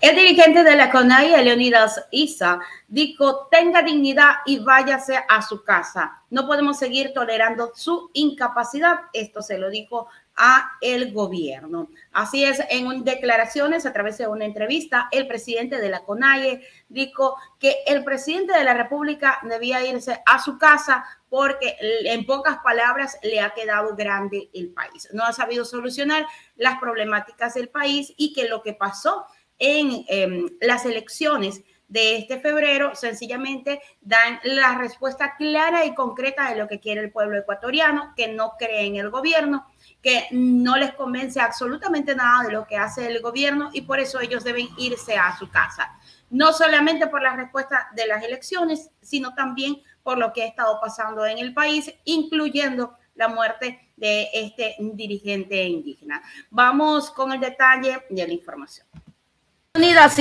[0.00, 6.22] El dirigente de la CONAI, Leonidas Isa, dijo, tenga dignidad y váyase a su casa.
[6.30, 9.00] No podemos seguir tolerando su incapacidad.
[9.12, 10.06] Esto se lo dijo
[10.36, 11.90] a el gobierno.
[12.12, 17.34] Así es, en declaraciones a través de una entrevista, el presidente de la CONAIE dijo
[17.58, 23.18] que el presidente de la República debía irse a su casa porque en pocas palabras
[23.24, 25.08] le ha quedado grande el país.
[25.12, 26.24] No ha sabido solucionar
[26.54, 29.26] las problemáticas del país y que lo que pasó
[29.58, 36.56] en em, las elecciones de este febrero sencillamente dan la respuesta clara y concreta de
[36.56, 39.66] lo que quiere el pueblo ecuatoriano, que no cree en el gobierno,
[40.02, 44.20] que no les convence absolutamente nada de lo que hace el gobierno y por eso
[44.20, 45.98] ellos deben irse a su casa.
[46.30, 50.78] No solamente por la respuesta de las elecciones, sino también por lo que ha estado
[50.80, 56.22] pasando en el país, incluyendo la muerte de este dirigente indígena.
[56.50, 58.86] Vamos con el detalle de la información.
[59.78, 60.16] Unidas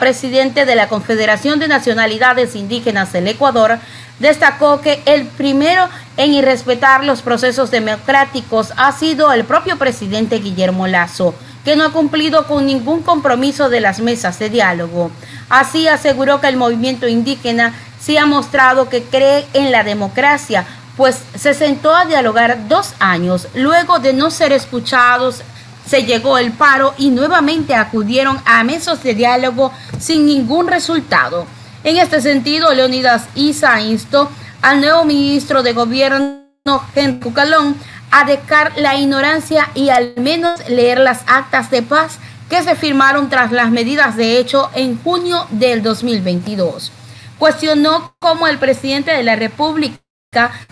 [0.00, 3.78] presidente de la Confederación de Nacionalidades Indígenas del Ecuador,
[4.18, 10.88] destacó que el primero en irrespetar los procesos democráticos ha sido el propio presidente Guillermo
[10.88, 11.32] Lazo,
[11.64, 15.12] que no ha cumplido con ningún compromiso de las mesas de diálogo.
[15.48, 21.20] Así aseguró que el movimiento indígena sí ha mostrado que cree en la democracia, pues
[21.36, 25.42] se sentó a dialogar dos años luego de no ser escuchados
[25.86, 31.46] se llegó el paro y nuevamente acudieron a mesos de diálogo sin ningún resultado.
[31.84, 34.30] En este sentido, Leonidas Isa instó
[34.62, 36.42] al nuevo ministro de Gobierno,
[36.94, 37.76] Henry Cucalón,
[38.12, 43.30] a dejar la ignorancia y al menos leer las actas de paz que se firmaron
[43.30, 46.92] tras las medidas de hecho en junio del 2022.
[47.38, 49.96] Cuestionó cómo el presidente de la República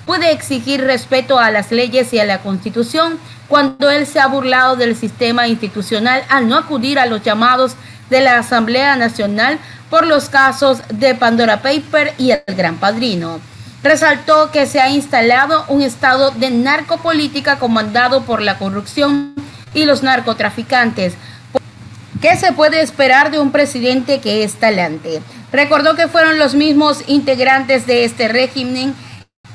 [0.06, 4.74] puede exigir respeto a las leyes y a la Constitución cuando él se ha burlado
[4.74, 7.74] del sistema institucional al no acudir a los llamados
[8.08, 9.58] de la Asamblea Nacional
[9.90, 13.38] por los casos de Pandora Paper y el Gran Padrino.
[13.82, 19.34] Resaltó que se ha instalado un estado de narcopolítica comandado por la corrupción
[19.74, 21.16] y los narcotraficantes.
[22.22, 25.20] ¿Qué se puede esperar de un presidente que es talante?
[25.52, 28.94] Recordó que fueron los mismos integrantes de este régimen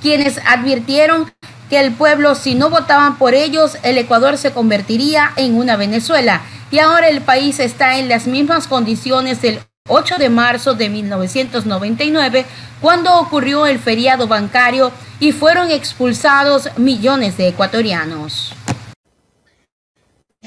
[0.05, 1.33] quienes advirtieron
[1.67, 6.43] que el pueblo, si no votaban por ellos, el Ecuador se convertiría en una Venezuela.
[6.69, 12.45] Y ahora el país está en las mismas condiciones del 8 de marzo de 1999,
[12.81, 18.53] cuando ocurrió el feriado bancario y fueron expulsados millones de ecuatorianos.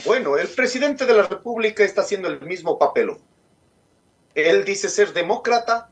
[0.04, 3.16] Bueno, el presidente de la República está haciendo el mismo papel.
[4.36, 5.90] Él dice ser demócrata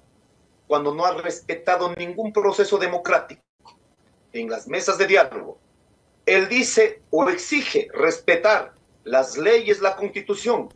[0.69, 3.43] cuando no ha respetado ningún proceso democrático
[4.41, 5.59] en las mesas de diálogo,
[6.27, 8.75] él dice o exige respetar
[9.05, 10.75] las leyes, la constitución,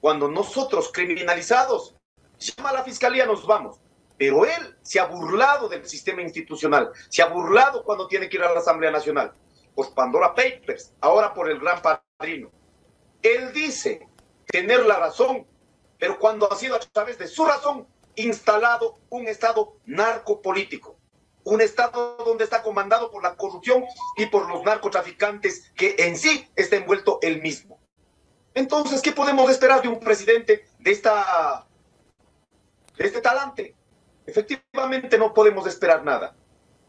[0.00, 1.94] cuando nosotros criminalizados,
[2.38, 3.78] llama a la fiscalía, nos vamos.
[4.16, 8.42] Pero él se ha burlado del sistema institucional, se ha burlado cuando tiene que ir
[8.42, 9.32] a la Asamblea Nacional,
[9.74, 12.50] por Pandora Papers, ahora por el Gran Padrino.
[13.22, 14.08] Él dice
[14.46, 15.46] tener la razón,
[15.98, 20.96] pero cuando ha sido a través de su razón instalado un Estado narcopolítico
[21.46, 23.84] un Estado donde está comandado por la corrupción
[24.16, 27.78] y por los narcotraficantes que en sí está envuelto él mismo.
[28.52, 31.64] Entonces, ¿qué podemos esperar de un presidente de, esta,
[32.96, 33.76] de este talante?
[34.26, 36.34] Efectivamente, no podemos esperar nada.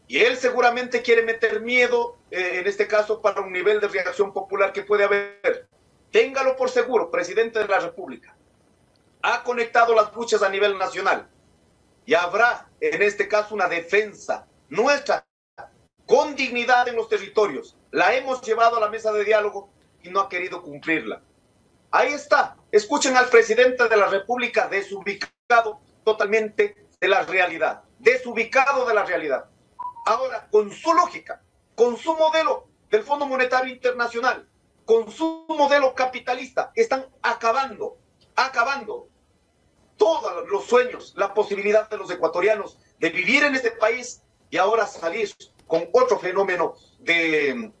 [0.08, 4.32] Y él seguramente quiere meter miedo, eh, en este caso, para un nivel de reacción
[4.32, 5.68] popular que puede haber.
[6.10, 8.36] Téngalo por seguro, presidente de la República.
[9.22, 11.28] Ha conectado las luchas a nivel nacional
[12.08, 15.26] y habrá en este caso una defensa nuestra
[16.06, 17.76] con dignidad en los territorios.
[17.90, 19.68] La hemos llevado a la mesa de diálogo
[20.02, 21.20] y no ha querido cumplirla.
[21.90, 22.56] Ahí está.
[22.72, 29.44] Escuchen al presidente de la República desubicado totalmente de la realidad, desubicado de la realidad.
[30.06, 31.42] Ahora, con su lógica,
[31.74, 34.48] con su modelo del Fondo Monetario Internacional,
[34.86, 37.98] con su modelo capitalista, están acabando,
[38.34, 38.67] acabando
[40.68, 45.34] sueños, la posibilidad de los ecuatorianos de vivir en este país y ahora salir
[45.66, 47.72] con otro fenómeno de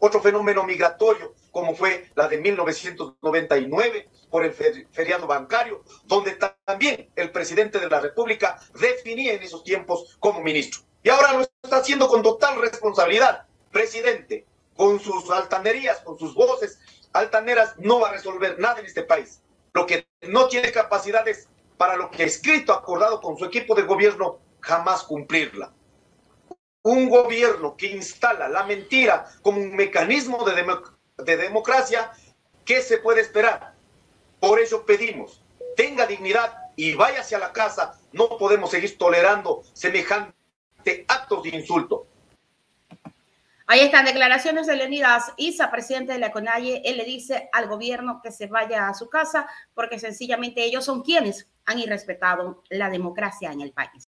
[0.00, 6.36] otro fenómeno migratorio como fue la de 1999 por el feriado bancario, donde
[6.66, 10.82] también el presidente de la República definía en esos tiempos como ministro.
[11.02, 13.46] Y ahora lo está haciendo con total responsabilidad.
[13.70, 14.44] Presidente,
[14.76, 16.78] con sus altanerías, con sus voces
[17.12, 19.40] altaneras, no va a resolver nada en este país
[19.76, 24.38] lo que no tiene capacidades para lo que escrito, acordado con su equipo de gobierno,
[24.60, 25.72] jamás cumplirla.
[26.82, 30.64] Un gobierno que instala la mentira como un mecanismo de,
[31.24, 32.12] de democracia,
[32.64, 33.74] ¿qué se puede esperar?
[34.40, 35.42] Por eso pedimos,
[35.76, 37.98] tenga dignidad y váyase a la casa.
[38.12, 40.34] No podemos seguir tolerando semejante
[41.08, 42.06] actos de insulto.
[43.68, 46.82] Ahí están declaraciones de Leonidas Isa, presidente de la CONAIE.
[46.84, 51.02] Él le dice al gobierno que se vaya a su casa porque sencillamente ellos son
[51.02, 54.05] quienes han irrespetado la democracia en el país.